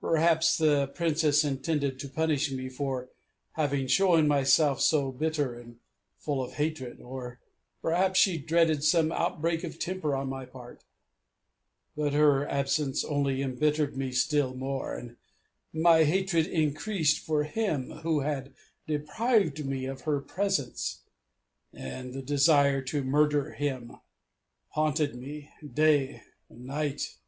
Perhaps 0.00 0.56
the 0.56 0.88
Princess 0.88 1.44
intended 1.44 2.00
to 2.00 2.08
punish 2.08 2.50
me 2.50 2.68
for 2.68 3.08
having 3.52 3.86
shown 3.86 4.26
myself 4.26 4.80
so 4.80 5.12
bitter 5.12 5.54
and 5.54 5.76
full 6.18 6.42
of 6.42 6.54
hatred, 6.54 7.00
or 7.00 7.38
perhaps 7.82 8.18
she 8.18 8.36
dreaded 8.36 8.82
some 8.82 9.12
outbreak 9.12 9.62
of 9.62 9.78
temper 9.78 10.16
on 10.16 10.28
my 10.28 10.44
part; 10.44 10.82
but 11.96 12.12
her 12.14 12.48
absence 12.48 13.04
only 13.04 13.40
embittered 13.40 13.96
me 13.96 14.10
still 14.10 14.54
more, 14.54 14.92
and 14.96 15.16
my 15.72 16.02
hatred 16.02 16.48
increased 16.48 17.20
for 17.24 17.44
him 17.44 17.92
who 18.02 18.22
had 18.22 18.54
deprived 18.88 19.64
me 19.64 19.84
of 19.86 20.00
her 20.00 20.20
presence, 20.20 21.04
and 21.72 22.12
the 22.12 22.22
desire 22.22 22.82
to 22.82 23.04
murder 23.04 23.52
him 23.52 23.92
haunted 24.70 25.14
me 25.14 25.48
day 25.74 26.24
and 26.48 26.64
night. 26.66 27.18